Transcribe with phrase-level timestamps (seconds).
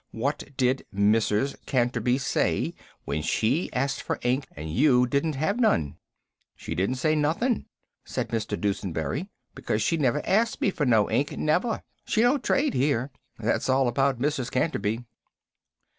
[0.09, 1.55] "What did Mrs.
[1.67, 2.73] Canterby say
[3.05, 5.97] when she asked for ink and you didn't have none?"
[6.55, 7.67] "She didn't say nothin',"
[8.03, 8.59] said Mr.
[8.59, 11.83] Dusenberry, "because she never asked me for no ink, never!
[12.03, 13.11] She don't trade here.
[13.37, 14.49] That's all about Mrs.
[14.49, 15.03] Canterby."